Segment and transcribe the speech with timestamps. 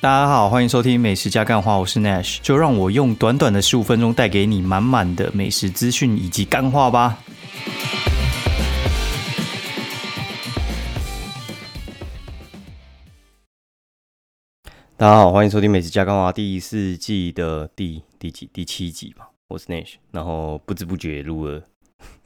[0.00, 7.18] 大家好，欢迎收听美食加干话，我是 Nash，就让我用短短的十五分钟带给你满满的美食资讯以及干话吧。
[14.96, 21.64] 大家好，欢迎收听美食加干话第四季的第第几第七集吧，我是 Nash，然后不知不觉录了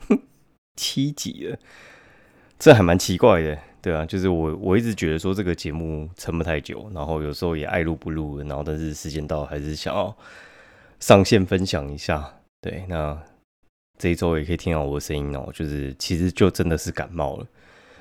[0.76, 1.58] 七集了，
[2.58, 3.58] 这还蛮奇怪的。
[3.82, 10.16] 对啊，就是我我一直觉得说这个节目撑不太久，然后有时候也爱录不录，然后但是时间到还是想要
[11.00, 12.32] 上线分享一下。
[12.60, 13.20] 对，那
[13.98, 17.46] 这一周也可以听到我的声音哦，就是其实就真的是感冒了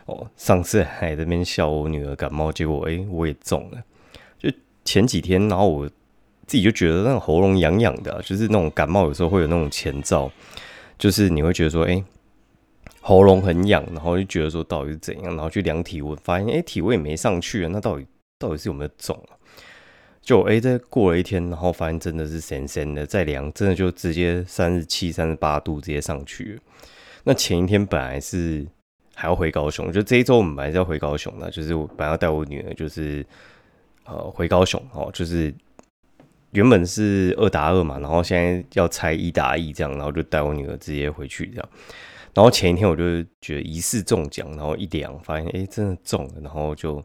[0.05, 0.29] 哦。
[0.37, 3.83] 上次还在那边笑我女儿感冒，结果哎我也中了。
[4.37, 4.51] 就
[4.85, 5.89] 前几天，然后我
[6.45, 10.31] 自己就觉得那种喉咙痒痒的，就是那种感冒有时候会有那种前兆，
[10.99, 12.03] 就是你会觉得说哎。
[13.01, 18.05] 喉咙很痒，然后就觉得说到底是怎样，然后去量体温，发现哎体温也没上去啊，那到底
[18.37, 19.33] 到底是有没有肿啊？
[20.21, 26.61] 就哎再过了一天，然后发现真的是神神的，再量真的就直接三十七、三十八度直接上去了。
[27.23, 28.65] 那前一天本来是
[29.15, 33.25] 还要回高雄，就这一周我们本来是要回高雄的，就是我本来要带我女儿，就是
[34.05, 35.51] 呃回高雄哦，就是
[36.51, 41.69] 原本是二打二嘛，然后现在要拆一打一这样，然后就带我女儿直接回去这样。
[42.33, 47.03] 然后前一天我就觉得疑似中奖，然后一量发现哎真的中了，然后就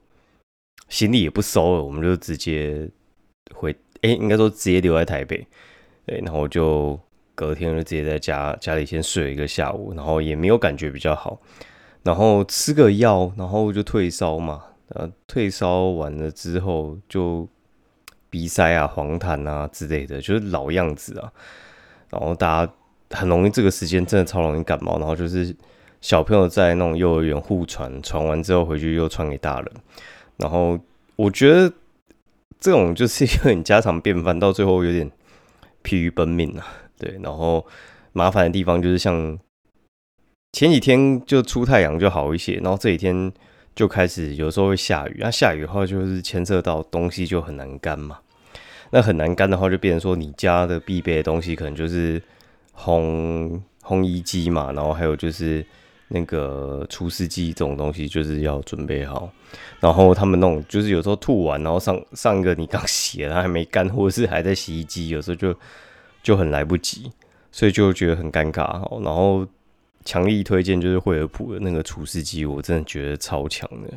[0.88, 2.88] 行李也不收了，我们就直接
[3.52, 5.44] 回哎应该说直接留在台北，
[6.06, 6.96] 对，然后就
[7.34, 11.40] 隔天就直接在家家里先睡了一个下午，然后也没有感觉比较好，
[12.04, 17.48] 然后吃个药，然后就退烧嘛，呃退烧完了之后就
[18.30, 21.32] 鼻塞啊、黄痰啊之类的，就是老样子啊，
[22.10, 22.72] 然后大家。
[23.10, 25.54] 很容易这个时间真的超容易感冒，然后就是
[26.00, 29.72] 小朋友在那种幼儿园互传，传完之后回去又传给大人，
[30.38, 30.78] 然后
[31.14, 31.72] 我觉得
[32.58, 35.10] 这种就是有点家常便饭，到最后有点
[35.82, 36.66] 疲于奔命啊。
[36.98, 37.64] 对，然后
[38.12, 39.38] 麻烦的地方就是像
[40.52, 43.32] 前几天就出太阳就好一些，然后这几天
[43.74, 48.18] 就开始有时候会下雨，那下雨的话就是牵涉到东西就很难干嘛，
[48.90, 52.20] 那很难干的话就变成说你家的必备的东西可能就是。
[52.76, 55.64] 烘烘衣机嘛，然后还有就是
[56.08, 59.32] 那个除湿机这种东西，就是要准备好。
[59.80, 65.54] 然后他们那种就是有时候吐完，然后上上一个你刚洗了还没干，或者是还在洗衣机，有时候就
[66.22, 67.10] 就很来不及，
[67.50, 69.02] 所以就觉得很尴尬。
[69.02, 69.46] 然后
[70.04, 73.88] 强力推荐就是惠而浦的那个除湿机，我真的觉得超强的。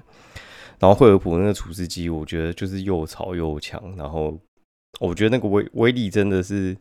[0.80, 4.38] 然后惠而浦那个除湿机，我觉得就是又潮又强，然后
[5.00, 6.78] 我觉得那个威威力真的是。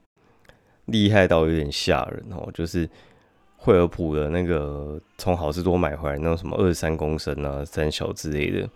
[0.89, 2.89] 厉害到有点吓人哦，就是
[3.57, 8.69] 惠而浦的那个从好事多买回来那种什么二十三公升啊、三小之类的，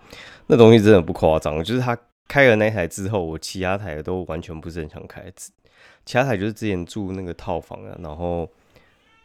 [0.46, 1.62] 那东西真的不夸张。
[1.64, 1.96] 就是他
[2.28, 5.24] 开了那台之后，我其他台都完全不是很想开。
[6.04, 8.48] 其他台就是之前住那个套房啊，然后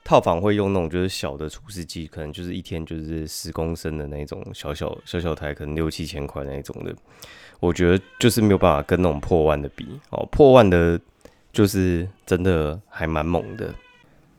[0.04, 6.96] 套房会用那种就是小的除湿机，可能就是一天就是十公升的那种小小小小台，可能六七千块那种的。
[7.60, 11.00] 我觉得就是没有办法跟那种破万的比哦，破万的。
[11.54, 13.74] 就是真的还蛮猛的，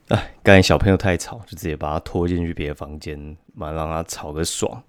[0.09, 4.83] 哎，刚才小朋友太吵，就直接把他拖进去别的房间，嘛让他吵个爽，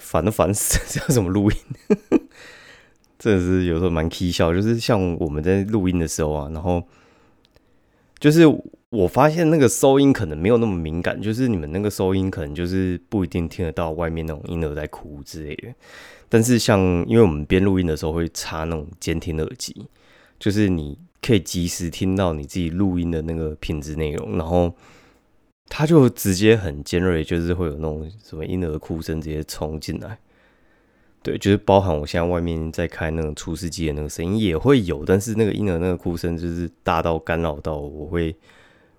[0.00, 1.56] 烦都烦死，这要怎么录音？
[3.18, 6.82] 真的是有时候蛮蹊跷，就是像我们在录音的时候啊，然后
[8.18, 8.42] 就是
[8.88, 15.68] 我发现那个收音可能没有那么敏感，就是你们那个收音可能就是不一定听得到外面那种婴儿在哭之类的，
[16.30, 19.86] 但是像因为我们边录音的时候会插那种监听耳机，
[20.38, 20.98] 就是你。
[21.22, 24.74] 可以及时听到你自己录音的那个品质内容，然后
[25.68, 30.18] 它就直接很尖锐，就是会有那种什么婴儿哭声直接冲进来。
[31.22, 38.34] 对，就是包含我现在外面在开那种除湿机的那个声音也会有，但是那个婴儿那个哭声就是大到干扰到我会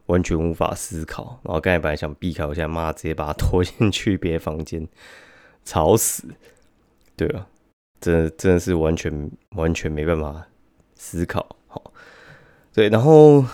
[0.05, 1.37] 完全无法思考。
[1.43, 4.87] 然后刚才本来想避开，我现在妈直接把他拖进去别的房间，
[5.65, 6.23] 吵死。
[7.17, 7.45] 对啊，
[7.99, 10.47] 真的真的是完全完全没办法
[10.95, 11.57] 思考。
[12.73, 13.45] 对，然后，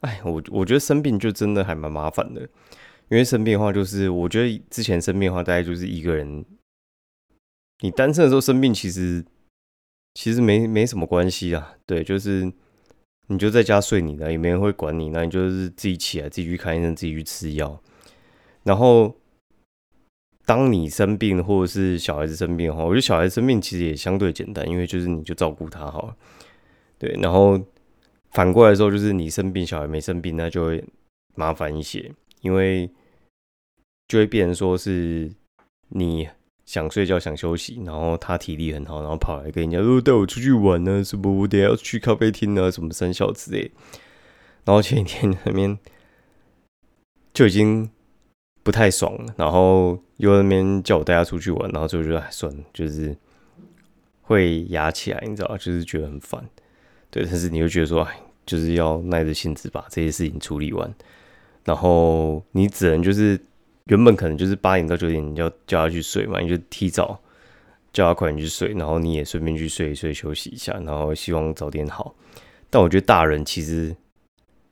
[0.00, 2.40] 哎，我我觉得生病就真的还蛮麻烦的，
[3.08, 6.44] 因为生病的话，就是我觉得之前生病的话，大概就是一个人，
[7.82, 9.24] 你单身的时候生病，其实
[10.14, 11.76] 其实没没什么关系啊。
[11.86, 12.52] 对，就是
[13.28, 17.80] 你就在家睡你的，也没人会管你，那你就是自己起来，自己去看医生，自己去吃药。
[18.64, 19.14] 然后，
[20.44, 26.16] 当你生病或者是小孩子生病的话，我觉得小孩子生病其实也相对简单，因为就是你就照顾他好了。
[26.98, 27.64] 对，然后。
[28.34, 30.84] 反过来说，就是你生病，小孩没生病，那就会
[31.36, 32.90] 麻烦一些，因为
[34.08, 35.32] 就会变成说是
[35.90, 36.28] 你
[36.66, 43.70] 想睡觉想休息，然后他体力很好，然后跑来跟人家说带我出去玩呢，什么我等下要去咖啡厅啊，什么生小之类。
[44.64, 45.78] 然后前几天那边
[47.32, 47.88] 就已经
[48.64, 53.16] 不太爽了，然后又那边叫我带他出去玩，然后最后就哎算了，就是
[54.22, 56.44] 会压起来，你知道就是觉得很烦。
[57.14, 58.12] 对，但是你又觉得说，哎，
[58.44, 60.92] 就是要耐着性子把这些事情处理完，
[61.64, 63.40] 然后你只能就是
[63.84, 67.20] 原本可能就是八点到九点你要叫他去睡嘛，你就提早
[67.92, 72.16] 叫他快点去睡，然后你也顺便去睡一睡休息一下，然后希望早点好。
[72.68, 73.94] 但我觉得大人其实。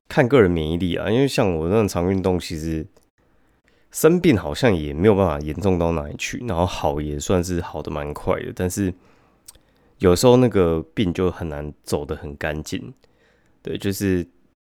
[0.08, 2.86] 看个人免疫力啊，因为像我那种常运动，其实
[3.90, 8.52] 生病好像也没有办法严重到哪里去，然后好也算是好的蛮快的。
[8.54, 8.92] 但是
[10.02, 12.93] 有时候那个病就很难走得很干净，
[13.62, 14.26] 对，就是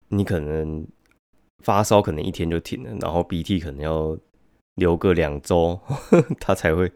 [0.09, 0.85] 你可能
[1.63, 4.17] 发烧可能一天就停了，然后鼻涕可能要
[4.75, 5.79] 流个两周，
[6.41, 6.91] 它才会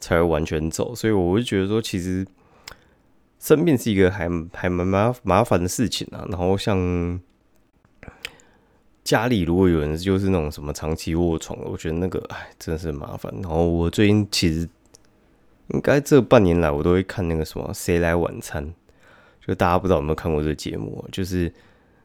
[0.00, 0.92] 才会完全走。
[0.94, 2.26] 所以我会觉得说，其实
[3.38, 6.26] 生病是一个还还蛮麻麻烦的事情啊。
[6.28, 7.20] 然后像。
[9.04, 13.32] 家里如果有人就是那种什么长期卧床，我觉得那个哎真的是麻烦。
[13.40, 14.68] 然后我最近其实
[15.68, 18.64] 应该这半年来，我都会看那个什么《谁来晚餐》，
[19.46, 21.52] 就大家不知道有没有看过这个节目，就是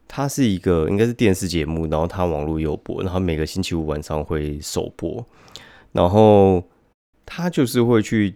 [0.07, 5.25] 它是一个应该是电视节目，然后它网络有播，然后每个星期五晚上会首播，
[5.91, 6.63] 然后
[7.25, 8.35] 他就是会去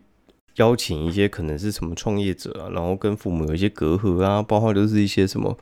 [0.55, 5.57] 邀请一些可能是什么创业者啊，然后跟父母有一些隔阂啊，包括就是一些什么。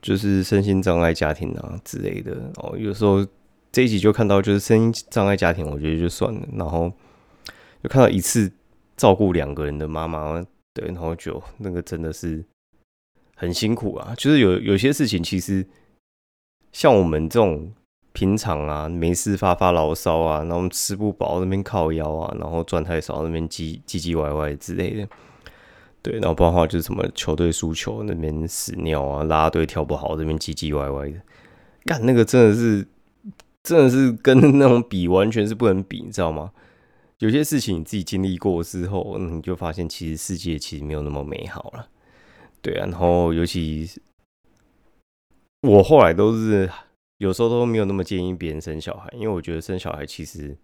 [0.00, 3.26] 就是身心障碍家庭啊之类的哦，有时候
[3.72, 6.40] 这一集就看到就是身心障碍家庭，我觉得就算了。
[6.54, 6.88] 然后
[7.82, 8.48] 就看到一次
[8.98, 12.44] 照顾两个人的妈妈，对，然后就那个真的是
[13.36, 14.12] 很辛苦啊。
[14.18, 15.64] 就是有有些事情，其实
[16.72, 17.72] 像我们这种
[18.12, 25.08] 平常啊没事发发牢骚啊，然后吃不饱那边靠腰啊，然后赚太少那边唧唧唧歪歪之类的。
[26.02, 31.20] 对，然后包括就是什么球队输球那边屎尿啊，拉队跳不好这边唧唧歪歪的，
[31.84, 32.86] 干那个真的是，
[33.62, 36.50] 真的是跟那种比完全是不能比，你知道吗？
[37.18, 41.88] 有些事情你自己经历过之后，你就发现其实世界其实没有那么美好了。
[42.62, 43.88] 对啊，然后尤其
[45.62, 46.70] 我后来都是
[47.18, 50.56] 有时候都没有那么建议别人生小孩，因为我觉得生小孩其实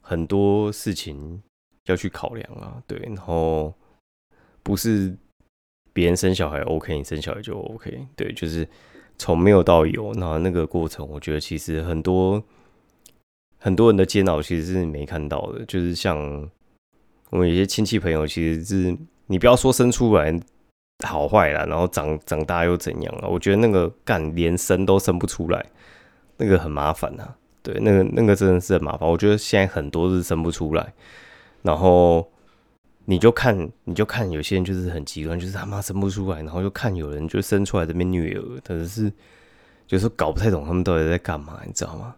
[0.00, 1.42] 很多事情
[1.86, 2.82] 要去考量啊。
[2.86, 3.74] 对，然后。
[4.60, 5.16] 不是
[5.94, 8.06] 别人生小孩 OK，你生小孩就 OK。
[8.14, 8.68] 对，就是
[9.16, 12.44] 从没有到有，那那个过程，我觉得其实很多
[13.58, 15.64] 很多人的煎熬其实是没看到的。
[15.66, 16.16] 就是像
[17.30, 18.96] 我们有些亲戚朋友，其实是
[19.26, 20.40] 你不要说生出来
[21.06, 23.28] 好坏啦，然后长长大又怎样了？
[23.28, 25.66] 我觉得那个干连生都生不出来，
[26.36, 27.34] 那个很麻烦呐。
[27.62, 29.08] 对，那个那个真的是很麻烦。
[29.08, 30.92] 我觉得现在很多是生不出来，
[31.62, 32.28] 然后。
[33.10, 39.10] 你就看，你就看，有些人就是很极端，就是他妈生不出来，然后就看有人就生出来这边虐儿，但是
[39.88, 42.14] 有时候搞不太懂他们到底在干嘛，你知道吗？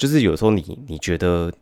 [0.00, 1.52] 就是有时候你你觉得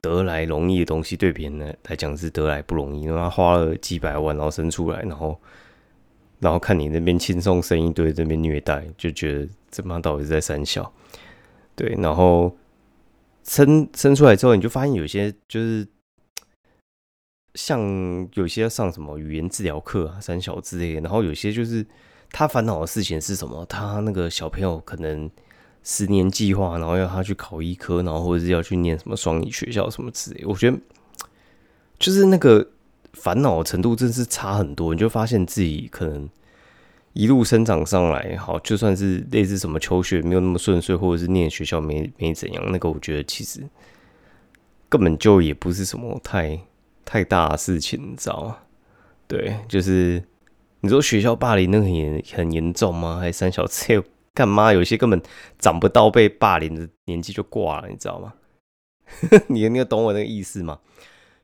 [0.00, 5.36] 得来容易的东西，对别人来来讲是得来不容易，因为他花了几百万然后生出来，然后
[6.38, 10.92] 然后看你那边轻松生一堆，这边虐待，就觉得这妈到底是在三小，
[11.74, 12.56] 对，然后
[13.42, 15.86] 生生出来之后，你就发现有些就是。
[17.54, 21.84] 像有些要上什么语言治疗课啊、三小之类的，然后有些就是
[22.30, 23.62] 他烦恼的事情是什么？
[23.66, 25.30] 他那个小朋友可能
[25.82, 30.44] 十年计划，然后要他去考医科，然后或者是要去念什么双语学校什么之类。
[30.44, 30.78] 我觉得
[31.98, 32.66] 就是那个
[33.12, 34.94] 烦恼程度真是差很多。
[34.94, 36.28] 你就发现自己可能
[37.12, 43.60] 一路生长上来，好，就算是类似什么求学没有那么顺遂，或者是念学校没没怎样，那个我觉得其实
[44.88, 46.60] 根本就也不是什么太。
[47.04, 48.56] 太大的事情，你知道吗？
[49.26, 50.22] 对，就是
[50.80, 53.18] 你说学校霸凌那个很很严重吗？
[53.18, 53.92] 还是三小次
[54.34, 54.72] 干嘛？
[54.72, 55.20] 有些根本
[55.58, 58.34] 长不到被霸凌的年纪就挂了，你知道吗？
[59.48, 60.80] 你你懂我那个意思吗？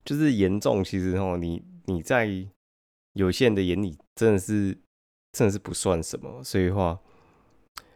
[0.05, 2.29] 就是严重，其实哦，你你在
[3.13, 4.79] 有些人的眼里真的是
[5.33, 6.43] 真的是不算什么。
[6.43, 6.99] 所以话，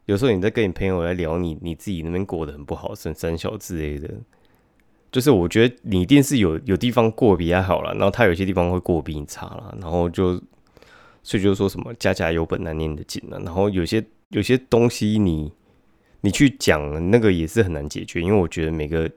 [0.04, 4.11] 有时候你在跟你朋友来聊你你自己那边过得很不好，甚三小之类的。
[5.11, 10.34] 就是我觉得你一定是有有地方过比他好了，然后他有些地方会过比你差了，然后就
[11.22, 15.51] 所以就说什么家家有本难念的经了，然后有些有些东西你
[16.21, 19.09] 你去讲那个也是很难解决，因为我觉得每个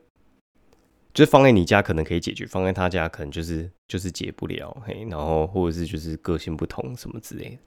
[1.13, 7.57] 就是放在你家可能可以解决，放在他家可能就是就是解不了，嘿，然后或者是就是个性不同什么之类的，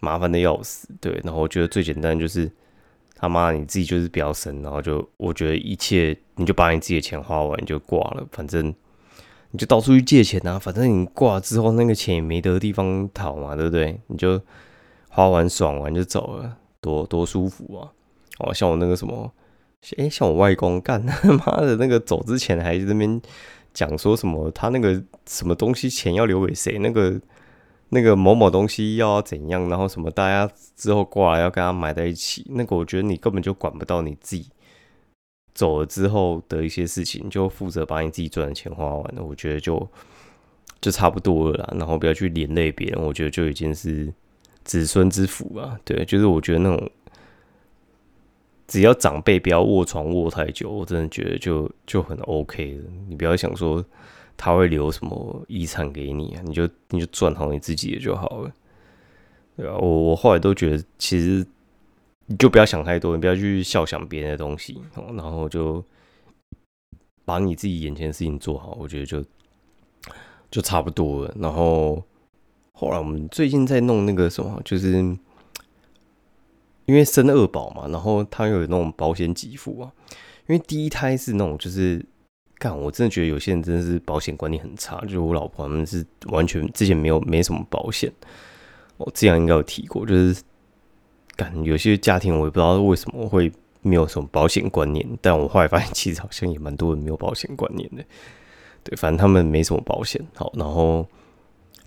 [0.00, 2.50] 麻烦的要死，对，然后我觉得最简单就是。
[3.20, 8.24] 他妈，你自己就是不要生，然后就我觉得一切，你就把你自己的钱花完就挂了。
[8.30, 8.72] 反正
[9.50, 14.00] 你就到处去借钱啊，反正你挂了之后那个钱也没得地方讨嘛，对不对？
[14.06, 14.40] 你就
[15.08, 17.92] 花完爽完就走了，多多舒服啊！
[18.38, 19.32] 哦，像我那个什么，
[19.96, 23.20] 哎，像我外公干他 妈的那个走之前还在那边
[23.74, 27.20] 讲说什么，他那个什么东西钱要留给谁，那个
[27.90, 34.50] 那个某某东西要怎样，然后什么大家之后过来要跟他埋在一起，那个我觉得你根本就管不到你自己。
[35.54, 39.88] 走了之后的一些事情，就负责把你自己赚的钱花完了，我觉得就
[40.80, 41.74] 就差不多了啦。
[41.76, 44.14] 然后不要去连累别人，我觉得就已经是
[44.68, 45.76] 子孙之福啊。
[45.84, 46.90] 对，就是我觉得那种
[48.68, 52.84] 只要长辈不要卧床卧太久，我真的觉得就就很 OK 了。
[53.08, 53.84] 你不要想说
[54.36, 58.52] 他会留什么遗产给你啊，你就你就赚好你自己的就好了。
[59.56, 61.44] 对啊，我我后来都觉得其实。
[62.30, 65.82] 你就不要想太多，你不要去笑想别人的东西，然后就
[67.24, 69.24] 把你自己眼前的事情做好，我觉得就
[70.50, 71.34] 就差不多了。
[71.38, 72.04] 然后
[72.78, 74.92] 后来我们最近在弄那个什么，就是
[76.86, 79.90] 因为生二宝嘛，然后他有那种保险给付啊。
[80.46, 82.04] 因为第一胎是那种就是
[82.58, 88.12] 干，我真的觉得有些人真的是保险观念很差，就是我老婆他们是完全之前没有没什么保险，
[88.96, 90.40] 我这样应该有提过，就是。
[91.36, 98.04] 感有些家庭我也不知道为什么会没有什么保险观念，但我后来发现其实好像也蛮多人没有保险观念的。
[98.82, 100.20] 对，反正他们没什么保险。
[100.34, 101.06] 好，然后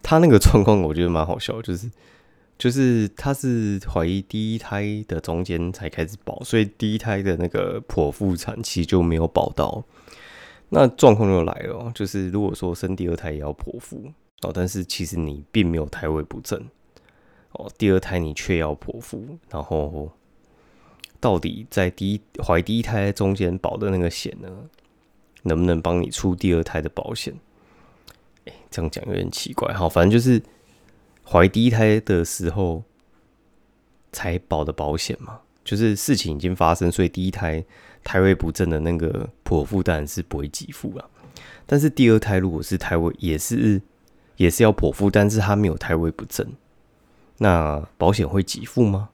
[0.04, 1.90] 他那个状况我觉得蛮好笑，就是
[2.58, 9.84] 就是他是怀疑第一胎的中间才开始保，所以第一胎的那个剖腹产期就没有保到。
[10.70, 16.60] 那状况就来了，就是如果说生第二胎也要剖腹哦，但是其实你并没有胎位不正。
[17.52, 20.10] 哦，第二胎你却要剖腹，然后
[21.20, 24.50] 到底在第一怀第一胎中间保的那个险呢，
[25.44, 27.34] 能不能帮你出第二胎的保险？
[28.72, 29.72] 这样讲有点奇怪。
[29.74, 30.42] 好，反正就是
[31.24, 32.84] 怀第一胎的时候
[34.12, 37.64] 才保的保险嘛，就是事情已经发生，所以第一胎
[38.04, 41.10] 胎位不正的那个剖腹当然是不会给付了。
[41.68, 43.82] 但是第二胎如果是胎位也是
[44.38, 46.48] 也是要剖腹，但是他没有胎位不正。
[47.38, 49.10] 那保险会给付吗？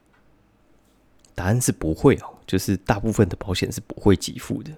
[1.35, 4.71] 答案是不会哦，就是大部分的保险是不会给付的。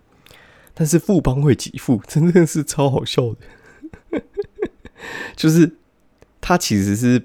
[0.73, 4.21] 但是富邦会给付，真的是超好笑的。
[5.35, 5.71] 就是
[6.39, 7.21] 它其实是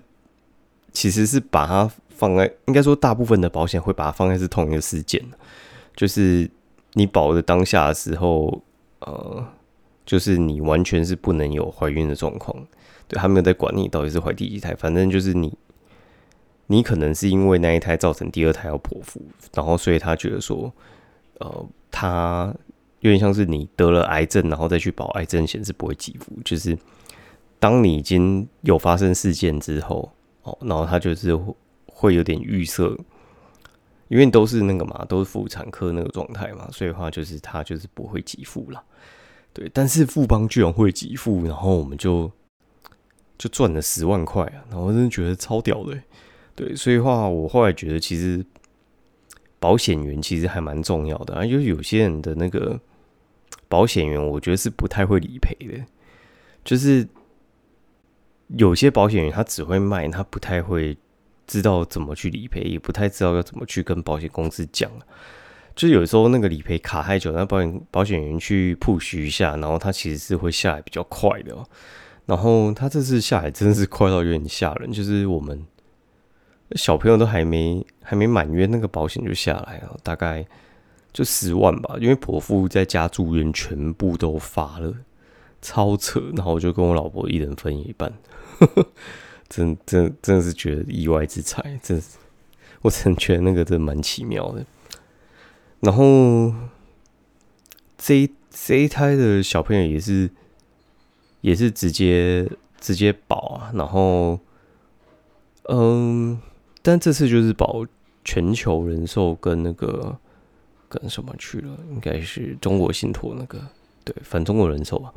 [0.93, 5.23] 其实是把它放在，应该说大部分的保险会把它放在是同一个事件
[5.95, 6.51] 就是
[6.95, 8.63] 你保的当下的时候，
[9.01, 9.47] 呃，
[10.07, 12.57] 就是你完全是不能有怀孕的状况，
[13.09, 15.57] 对他没有在管你到底是怀第几胎，反正就是你。
[16.69, 19.21] 你可能是因为那一胎造成第二胎要剖腹，
[19.53, 20.73] 然后所以他觉得说，
[21.39, 22.55] 呃，他
[23.01, 26.75] 有点像是你得了癌症，然后再去保癌症险是不会给付，就是
[27.65, 31.35] 当你已经有发生事件之后，哦，然后他就是
[31.87, 32.95] 会有点预设，
[34.09, 38.85] 因为都是那个嘛，都是妇产科那个状态嘛，所以的话就是他就是不会给付了，
[39.55, 42.31] 对，但是富邦居然会给付，然后我们就
[43.39, 45.99] 就赚了十万块啊，然后真的觉得超屌的。
[46.55, 48.45] 对，所以话我后来觉得，其实
[49.59, 51.47] 保险员其实还蛮重要的啊。
[51.47, 52.79] 就是有些人的那个
[53.71, 55.83] 保险员，我觉得是不太会理赔的。
[56.63, 57.09] 就是
[58.49, 60.97] 有些保险员他只会卖，他不太会
[61.47, 64.91] 知道怎么去理赔，也不太知道要怎么去跟保险公司讲。
[65.75, 71.57] 就有时候那个理赔卡太久，那保险保险员去 push 一下，然后他其实是会下来比较快的。
[72.27, 75.65] 然后他这次下来真的是快到有点吓人，就是我们。
[76.77, 80.45] 小朋友都还没还没满月，那个保险就下来了，大概
[81.13, 81.97] 就十万吧。
[82.01, 84.93] 因为剖腹在家住院，全部都发了，
[85.61, 86.21] 超扯。
[86.35, 88.13] 然后我就跟我老婆一人分一半，
[89.49, 92.17] 真真真的是觉得意外之财，真是
[92.83, 94.65] 我真觉得那个真蛮奇妙的。
[95.81, 96.53] 然后
[97.99, 100.31] 这这一胎的小朋友也是
[101.41, 104.39] 也是直接直接保啊，然后
[105.69, 106.41] 嗯。
[106.87, 107.83] 但这次就是保
[108.27, 110.15] 全球人寿跟那个
[110.87, 113.59] 跟什么去了，应该是中国信托那个，
[114.05, 115.11] 对，反正中国人寿吧，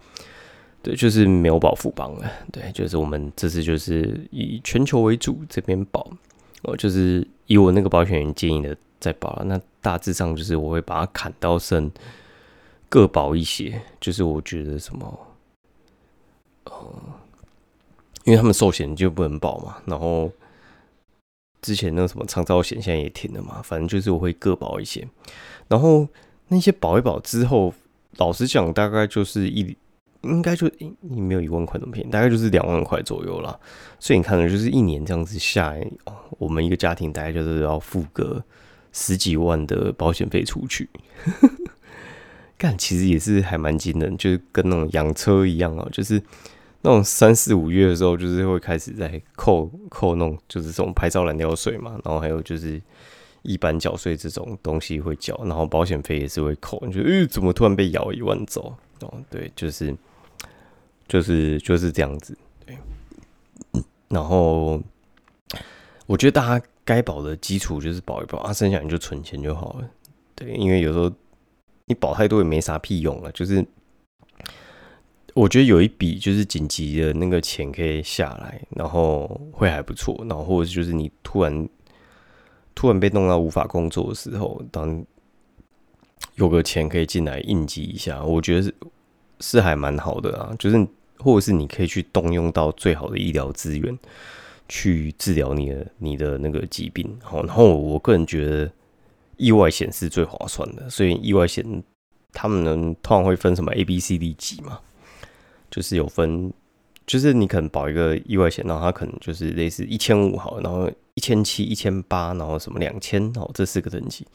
[0.87, 6.09] 对，就是没有保富邦了，对，就是我们这次就是以全球为主这边保，
[6.61, 11.91] 哦，就是以我那个保险员建议的在保了，那大致上就是我会把它砍到剩
[12.87, 15.19] 各保一些，就是我觉得什么，
[16.63, 16.71] 呃，
[18.23, 20.31] 因为他们寿险就不能保嘛，然后。
[21.59, 25.05] 之前那个什么长照险现在也停了嘛，反正就是我会各保一些，
[25.67, 26.07] 然后
[26.49, 27.73] 那些保一保之后，
[28.17, 29.75] 老实讲大概就是一
[30.27, 30.69] 应该就
[31.01, 33.57] 你没有一万块那么便宜，大概就是两万块左右啦。
[33.99, 35.87] 所以你看，就是一年这样子下来，
[36.37, 38.43] 我们一个家庭大概就是要付个
[38.91, 40.89] 十几万的保险费出去。
[42.57, 46.21] 干，其实也是还蛮惊人，就是跟那种养车一样哦，就是
[46.81, 52.81] 那种三四五月的时候，就是会开始在扣扣那种就是这种牌照燃料税嘛，然后还有就是
[53.43, 56.81] 一般缴税这种东西会缴，然后保险费也是会扣。
[56.85, 58.75] 你觉得，呃，怎么突然被咬一万走？
[59.01, 59.95] 哦，对，就是
[61.07, 62.77] 就是就是这样子，对。
[64.09, 64.81] 然后
[66.05, 69.89] 我觉得大家该保的基础就是保一保啊，剩下你就存钱就好了。
[70.35, 71.11] 对，因为有时候。
[71.89, 73.65] 你保太多也没啥屁用了，就是
[75.33, 81.69] 我觉得有一笔就是紧急的那个钱可以下来，然后会还不错，然后或者就是你突然
[82.75, 85.01] 突然被弄到无法工作的时候，当
[86.35, 88.75] 有个钱可以进来应急一下，我觉得是
[89.39, 90.85] 是还蛮好的啊，就是
[91.19, 93.97] 或者是你可以去动用到最好的医疗资源
[94.67, 98.71] 去治疗你的你的那个疾病，好，然后我个人觉得。
[99.39, 101.63] 意外险是最划算的，所以意外险
[102.33, 104.79] 他们呢通常会分什么 A、B、C、D 级嘛，
[105.69, 106.51] 就是有分，
[107.05, 114.25] 就是你可能保一个意外险，然后它可能就是类似一千五好，然后一千七、一千八，然后什么两千哦，这四个等级，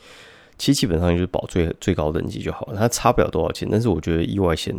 [0.56, 3.68] 其实基本上就是保最最高等级就好了，它差不了多少钱。
[3.68, 4.72] 但是我觉得意外险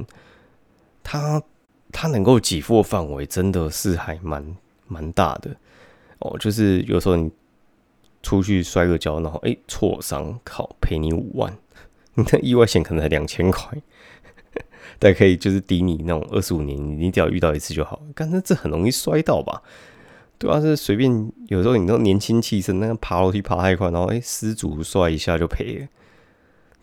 [1.04, 1.44] 它
[1.94, 4.58] 它能够给付的范围真的是还蛮
[4.88, 5.56] 蛮大的
[6.20, 7.32] 哦，就是有时候你。
[8.26, 11.58] 出去摔个跤，然后哎挫伤，靠赔你五万，
[12.14, 13.78] 你的意外险可能才两千块，
[14.98, 18.02] 但可以就是抵你那种二十五年，你只要遇到一次就好。
[18.16, 19.62] 但是这很容易摔到吧？
[20.40, 25.90] 对啊，是随便有时候你都年轻气盛，那个爬楼梯爬太快，然后哎失足摔一下就赔，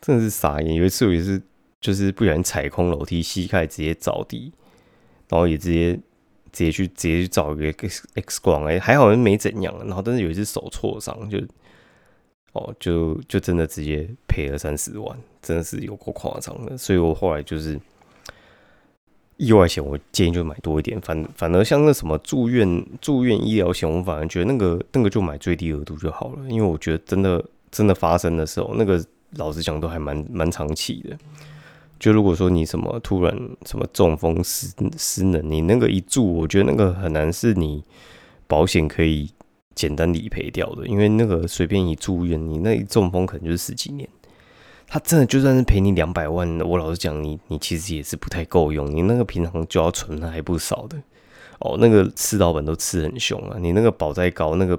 [0.02, 0.74] 真的是傻眼。
[0.74, 1.40] 有一次我也是，
[1.80, 4.52] 就是不小心踩空楼梯，膝盖直接着地，
[5.30, 5.98] 然后也直接。
[6.52, 9.72] 直接去直接去找一个 X X 光，哎，还好没怎样。
[9.86, 11.38] 然后，但是有一次手挫伤，就
[12.54, 16.76] 哦，就就真的直接赔了三十万，真的是有够夸张的。
[16.76, 17.78] 所以我后来就是
[19.36, 21.00] 意外险，我建议就买多一点。
[21.00, 26.48] 反反而像那什么住院住院医疗险，我反而觉得那个那个就买最低额度就好了。
[26.48, 29.00] 因为我觉得真的真的发生的时候，那个
[29.36, 31.16] 老实讲都还蛮蛮长期的。
[32.00, 37.84] 就如果说你什么突然什么中风失失能，你那个一住，我觉得那个很难是你
[38.48, 39.30] 保险可以
[39.74, 44.08] 简单理赔掉的，因为那个随便一住院，你那一中风可能就是十几年。
[44.88, 50.96] 他真的就算是赔你两百万，我老实讲，你你其实也是不太够用，你那个平常就要存还不少的
[51.60, 51.76] 哦。
[51.78, 54.76] 那个吃老本都吃很凶啊，你那个保再高那个。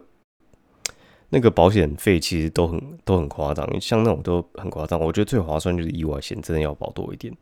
[1.34, 5.00] 那个保险费其实都很都很夸张，像那种都很夸张。
[5.00, 7.34] 我觉得最划算就是意外险，真的要保多一点。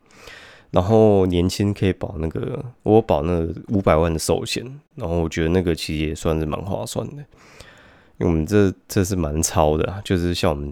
[0.71, 7.25] 然后年轻可以保那个，我保那五百万的寿险，然后我觉得那个其实也算是蛮划算的。
[8.19, 10.71] 因为我们这这是蛮超的，就是像我们，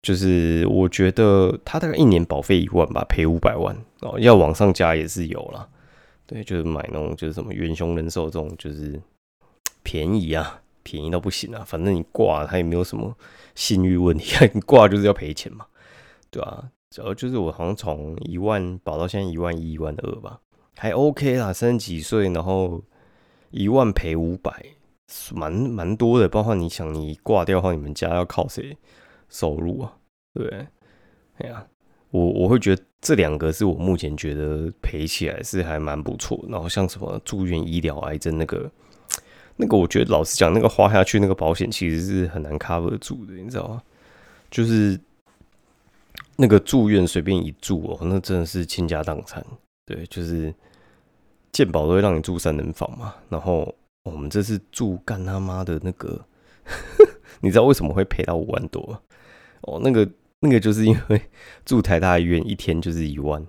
[0.00, 5.68] 就是我觉得他大概一年保费一万吧，赔五百万哦，要往上加也是有了。
[6.24, 8.98] 对，就是买那种就是什么元凶人寿这种，就是
[9.82, 10.62] 便宜啊。
[10.82, 11.62] 便宜到不行啊！
[11.66, 13.16] 反正你挂他也没有什么
[13.54, 15.66] 信誉问题啊， 你挂就是要赔钱嘛，
[16.30, 20.40] 对啊，主要就是我好像从一万保到现在一万一、一万二吧，
[20.76, 21.52] 还 OK 啦。
[21.52, 22.82] 三十几岁，然后
[23.50, 24.64] 一万赔五百，
[25.34, 26.28] 蛮蛮多的。
[26.28, 28.76] 包括你想你挂掉的话，你们家要靠谁
[29.28, 29.96] 收入啊？
[30.34, 30.66] 对，
[31.38, 31.66] 哎呀，
[32.10, 36.42] 我我会觉得这两个是我目前觉得赔起来是还蛮不错。
[36.48, 38.70] 然后像什么住院医疗、癌症那个。
[39.60, 43.82] 那个我觉得老实讲，那个花下去那个保险其实是很难 cover 住的，你知道吗？
[44.50, 44.98] 就是
[46.36, 49.44] 那个住院随便一住哦，那真的是倾家荡产。
[49.84, 50.52] 对，就是
[51.52, 53.14] 健保都会让你住三人房嘛。
[53.28, 53.72] 然后
[54.04, 56.24] 我们这次住干他妈的那个，
[57.40, 59.00] 你知道为什么会赔到五万多？
[59.62, 60.08] 哦，那个
[60.40, 61.20] 那个就是因为
[61.66, 63.46] 住台大医院一天就是一万。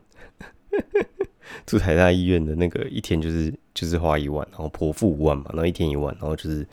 [1.65, 6.65] 住台大医院的那个一天就是就是花一万，然后婆付五万嘛，然后一天一万，然后就是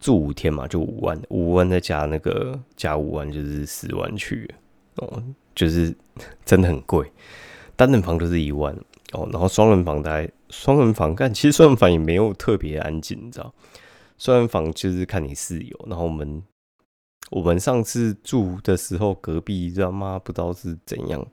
[0.00, 4.48] 住五天嘛，就五万，五万再加那个加五万就是十万去
[4.96, 5.22] 哦，
[5.54, 5.94] 就是
[6.44, 7.10] 真的很贵。
[7.76, 8.72] 单人房就是一万
[9.12, 13.52] 哦，然后双人房大概双人房看，其实双人房也没有特别安静，你知道？
[14.16, 16.40] 双人房就是看你室友，然后我们
[17.30, 21.26] 我们上次住的时候，隔壁他妈不知道是怎样。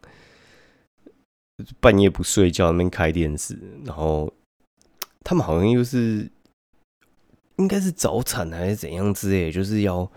[1.80, 4.32] 半夜不睡觉，那边开电视，然后
[5.24, 6.30] 他们好像又是
[7.58, 10.10] 应该是早产还是怎样之类，就是要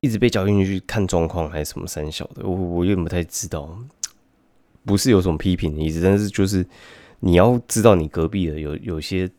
[0.00, 3.78] 一直被叫进去看状况还是什么三小的，我我有点不太知道，
[4.84, 6.66] 不不是有什么批评的意思，但是就是
[7.20, 9.30] 你要知道，你隔壁的有有些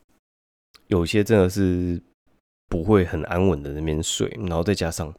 [0.88, 2.02] 有些真的是
[2.70, 5.14] 不会很安稳的那边睡，然后再加上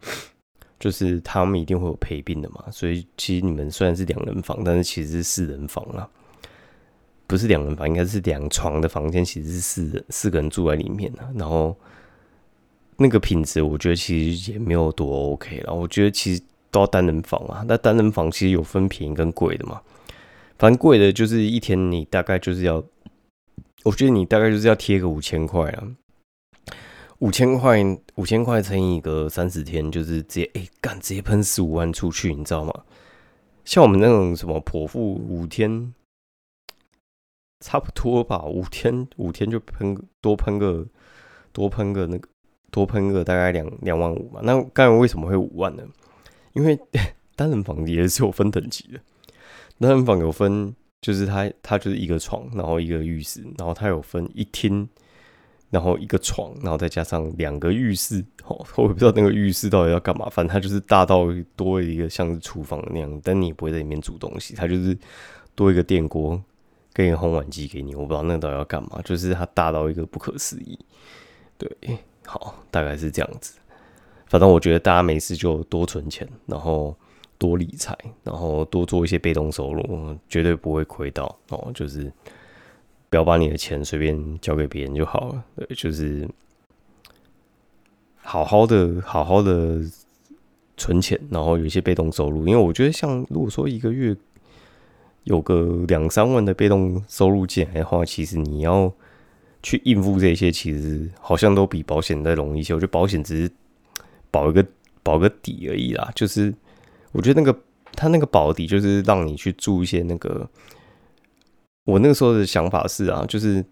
[0.83, 6.09] 就是他们一定会有陪病的嘛，所以其实你们虽然是两人房，但是其实是四人房啊，
[7.29, 11.77] 不是两人房，应该是两床的房间，其实是四人四个人住在里面啊，然后
[12.97, 16.43] 那个品质，我觉得其实也没有多 OK 了，我觉得其实
[16.73, 19.81] 都要单人房啊，那单人房其实有分便宜跟贵的嘛。
[20.59, 22.83] 反正贵的，就是一天你大概就是要，
[23.85, 25.87] 我觉得你大概就是要贴个五千块啊，
[27.23, 27.81] 五千块，
[28.17, 32.73] 五千块乘以一个三十天，就是直接哎干，直接喷十五万出去，你知道吗？
[33.65, 35.95] 像我们那种什么剖腹五天，
[37.61, 40.85] 差不多吧，五天五天就喷多喷个
[41.53, 42.29] 多喷个那个
[42.73, 44.41] 多喷个大概两两万五嘛。
[44.43, 45.85] 那刚才为什么会五万呢？
[46.55, 46.77] 因为
[47.37, 48.99] 单人房也是有分等级的。
[49.79, 54.89] 单人房有分，就是它它就是一个床，然后一个浴室，然后它有分一厅，
[55.73, 58.25] 然后一个床，然后再加上两个浴室。
[58.47, 64.97] 哦，我不知道那个浴室到底要干嘛，反正它就是大到多一个像是厨房那样，但你不会在里面煮东西，它就是
[65.55, 66.39] 多一个电锅
[66.93, 67.95] 跟一个烘碗机给你。
[67.95, 70.79] 我不知道那个到底要干嘛，就是它大到一个不可思议。
[71.57, 71.71] 对，
[72.27, 73.59] 好，大概是这样子。
[74.27, 76.95] 反正我觉得大家没事就多存钱，然后。
[77.39, 81.73] 多理财，然后多做一些被动收入，绝对不会亏到哦。
[81.75, 82.05] 就是
[83.13, 85.45] 不要把你的钱随便交给别人就好了。
[85.55, 86.27] 对，就是
[88.23, 89.83] 好好的、好好的
[90.79, 92.49] 存钱，然后有一些被动收入。
[92.49, 94.17] 因为我觉得，像如果说一个月
[95.25, 98.91] 有个两三万的被动收入进来的话，其实你要
[99.63, 102.73] 去应付这些，其实好像都比保险再容易一些。
[102.73, 103.53] 我觉得保险只是
[104.31, 104.67] 保一个
[105.03, 106.55] 保个底而已啦，就是。
[107.15, 107.61] 我觉得那个
[107.95, 110.49] 他那个保底就是让你去住一些那个，
[111.85, 113.65] 我那个时候的想法是啊，就是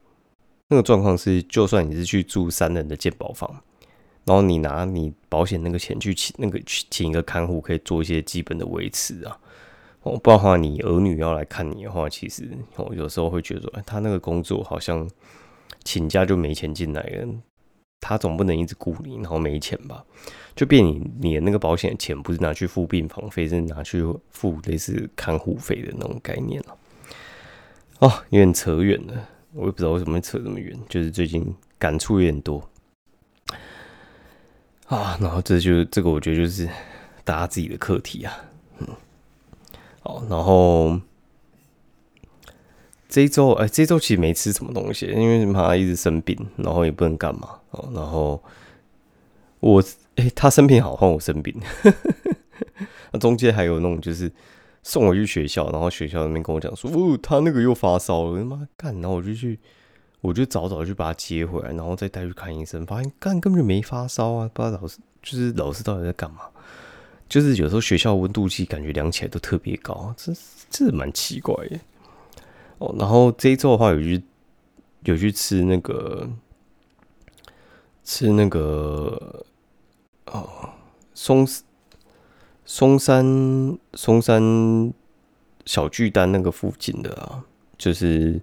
[0.68, 3.48] 那个状况是，就算你是去住三人的健保房，
[4.24, 9.38] 然后你拿你保险那个钱去请那个去请一个看护，可以做一些基本的维持啊。
[10.02, 15.08] 哦，不然的话，你儿女要来看你的话，其实哦有时候会觉得，哎，他那个工作好像
[15.84, 17.28] 请假就没钱进来了。
[18.00, 20.02] 他总不能一直雇你，然后没钱吧？
[20.56, 26.76] 就变你你的那个保险钱不是拿去付病房费，是拿去付类似看护费的那种概念了。
[28.00, 32.68] 哦，有点扯远了，我也不知道为什么会扯这么远，就是最近感触有点多
[34.88, 35.16] 啊。
[35.20, 36.68] 然后这就这个，我觉得就是
[37.24, 38.36] 大家自己的课题啊。
[38.78, 38.88] 嗯，
[40.02, 41.00] 好，然后。
[43.12, 47.90] 这一周，哎，这一周其实没吃什么东西，因为妈一直生病，然后也不能干嘛哦。
[47.92, 48.40] 然后
[49.58, 49.82] 我，
[50.14, 51.52] 哎，他生病好，换我生病。
[53.10, 54.30] 那中间还有那种，就是
[54.82, 58.94] 送我去学校，然后学校那边跟我讲说，哦，他那个又发烧了，他妈干！
[59.00, 59.58] 然后我就去，
[60.20, 64.50] 我就早早去把他接回来，然后再带去看医生，发现干根本就没发烧啊！
[64.52, 66.40] 不知道老师就是老师到底在干嘛？
[67.28, 70.32] 就是有时候学校温度计感觉量起来都特别高，这
[70.68, 71.78] 这蛮奇怪的。
[72.78, 74.22] 哦，然后这一周的话，有去
[75.04, 76.28] 有去吃那个
[78.02, 79.44] 吃那个
[80.26, 80.48] 哦，
[81.14, 81.46] 松
[82.72, 84.94] 松山松山
[85.66, 87.42] 小巨蛋那个附近的啊，
[87.76, 88.40] 就是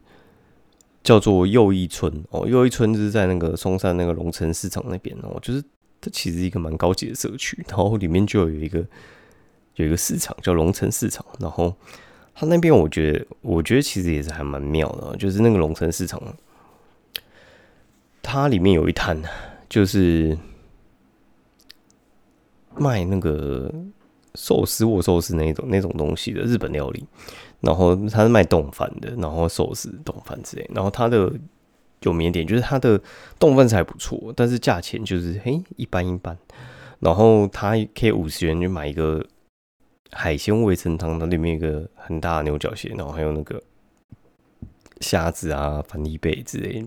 [1.02, 5.64] 叫做又一村哦，又一村就是在那个松山那个龙城市场那边哦，就是
[6.02, 8.86] 它其实一个蛮高级的社区，然后里面就有一个
[9.76, 11.74] 有一个市场叫龙城市场，然后。
[12.40, 16.22] 他那边，我觉得，我觉得其实也是还蛮妙的，就是那个龙城市场，
[18.22, 19.20] 它里面有一摊，
[19.68, 20.38] 就是
[22.76, 23.74] 卖那个
[24.38, 27.04] 寿司或寿司那种那种东西的日本料理，
[27.60, 31.34] 然后他是卖冻饭的，然后寿司冻饭之类，然后他的
[32.02, 33.02] 有名点就是它的
[33.40, 36.38] 冻饭是还不错，但是价钱就是嘿一般一般，
[37.00, 39.26] 然后他可以五十元就买一个。
[40.14, 43.62] 海鲜味噌汤，它里面一个很大的牛角蟹，然后还有那个
[45.02, 46.82] 虾子啊、反地贝之类。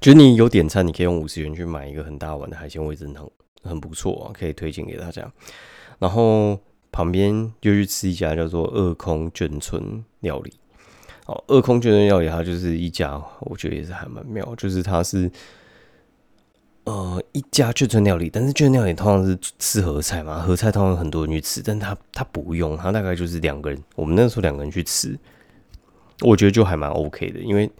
[0.00, 3.30] 就是你有点餐，你可以用五十元去买一个很大碗的海鲜味噌汤，
[3.62, 5.30] 很不错啊，可以推荐给大家。
[6.02, 6.58] 然后
[6.90, 10.52] 旁边又去吃一家叫做二空眷村料理。
[11.26, 15.30] 哦，二空眷村料理它就是一家，我觉得也是还蛮妙，就是它是。
[16.84, 25.16] 呃，一家眷村料理，但是眷村料理通常是吃合菜嘛，合菜通常很多人去吃，但他他不用，他大概就是两个人，我们那时候两个人去吃，
[26.22, 27.70] 我觉得就还蛮 OK 的，因为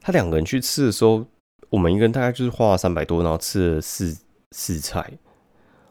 [0.00, 1.26] 他两个人去吃的时候，
[1.70, 4.16] 我们一个人大概就是花了三百多，然后吃了四
[4.52, 5.10] 四菜，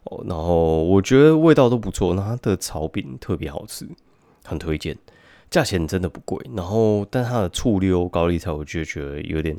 [0.05, 3.87] 哦，然后我觉得味道都不错，那它的炒饼特别好吃，
[4.43, 4.97] 很推荐。
[5.49, 6.39] 价钱真的不贵。
[6.55, 9.57] 然后，但它的醋溜高丽菜，我就觉得有点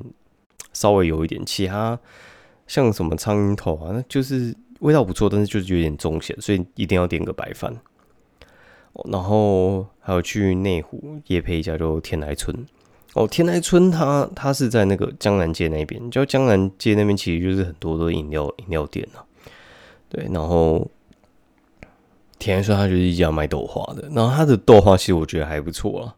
[0.72, 1.44] 稍微有一点。
[1.44, 1.98] 其他
[2.66, 7.74] 像什么苍蝇头啊，那就是味道不错，但是就是有点中咸，所以一定要点个白饭。
[9.10, 12.54] 然后还有去内湖夜配一家叫天来村。
[13.14, 19.24] 哦，天来村它它是在那个江南街那边，叫江南街那边其实就是很多的饮料饮料店啊。
[20.16, 20.90] 对，然后
[22.38, 26.16] 天来村它就是一家卖豆花的，然后他的豆花其实我觉得还不错啊。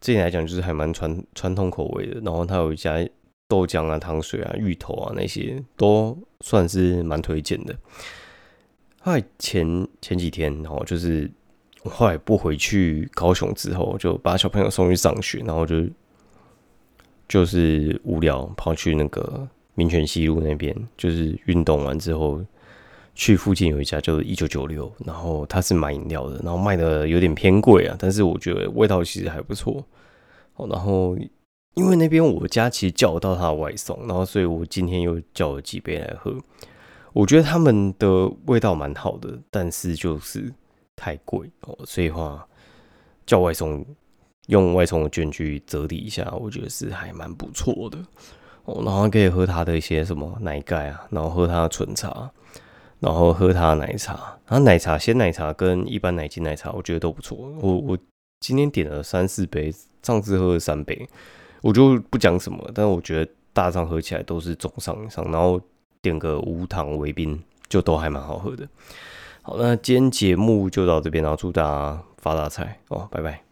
[0.00, 3.06] 这点来讲就是还蛮传传统口味的，然后他有一家
[3.46, 7.76] 豆浆啊、糖水啊、芋头啊那些都算是蛮推荐的。
[9.00, 11.30] 后来前前几天，然后就是
[11.84, 15.84] 后来不回去高雄之后，就把小朋友送去上学，然后就。
[17.28, 22.44] 就是无聊，跑去那个民权西路那边，就是运动完之后，
[23.14, 29.84] 去附近有一家就是一九九六，然后他是卖饮料的，然后卖的有点偏贵啊，但是我觉得味道其实还不错。
[30.56, 31.16] 哦，然后
[31.74, 36.36] 因为那边我家其实叫得到他的外送，然后所以我今天又叫了几杯来喝。
[37.12, 40.52] 我觉得他们的味道蛮好的，但是就是
[40.96, 42.46] 太贵哦，所以话
[43.26, 43.84] 叫外送。
[44.48, 47.96] 用外送的券去折抵一下，我觉得是还蛮不错的
[48.64, 48.82] 哦。
[48.84, 52.28] 然后可以喝他的一些什么奶盖啊，然后喝他的纯茶，
[53.02, 54.14] 然后喝它的奶茶。
[54.46, 57.36] 然后奶茶鲜奶茶跟一般奶精奶茶，我觉得都不错。
[57.60, 57.98] 我我
[58.40, 61.08] 今天点了三四杯，上次喝了三杯，
[61.60, 62.70] 我就不讲什么。
[62.74, 65.60] 但我觉得大上喝起来都是中上以上，然后
[66.00, 68.68] 点个无糖微冰，就都还蛮好喝的。
[69.42, 73.51] 好，那今天节目就到这边，然后祝大家发大财哦，拜拜。